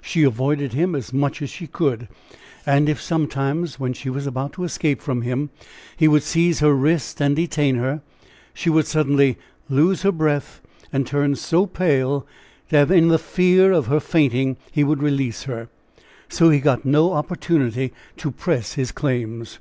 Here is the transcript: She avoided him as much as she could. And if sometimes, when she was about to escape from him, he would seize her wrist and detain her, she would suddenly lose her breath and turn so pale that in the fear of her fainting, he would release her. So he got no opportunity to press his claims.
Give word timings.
She 0.00 0.22
avoided 0.22 0.72
him 0.72 0.94
as 0.94 1.12
much 1.12 1.42
as 1.42 1.50
she 1.50 1.66
could. 1.66 2.06
And 2.64 2.88
if 2.88 3.02
sometimes, 3.02 3.76
when 3.80 3.92
she 3.92 4.08
was 4.08 4.24
about 4.24 4.52
to 4.52 4.62
escape 4.62 5.00
from 5.02 5.22
him, 5.22 5.50
he 5.96 6.06
would 6.06 6.22
seize 6.22 6.60
her 6.60 6.72
wrist 6.72 7.20
and 7.20 7.34
detain 7.34 7.74
her, 7.74 8.00
she 8.52 8.70
would 8.70 8.86
suddenly 8.86 9.36
lose 9.68 10.02
her 10.02 10.12
breath 10.12 10.60
and 10.92 11.04
turn 11.04 11.34
so 11.34 11.66
pale 11.66 12.24
that 12.68 12.88
in 12.92 13.08
the 13.08 13.18
fear 13.18 13.72
of 13.72 13.88
her 13.88 13.98
fainting, 13.98 14.58
he 14.70 14.84
would 14.84 15.02
release 15.02 15.42
her. 15.42 15.68
So 16.28 16.50
he 16.50 16.60
got 16.60 16.84
no 16.84 17.12
opportunity 17.12 17.92
to 18.18 18.30
press 18.30 18.74
his 18.74 18.92
claims. 18.92 19.58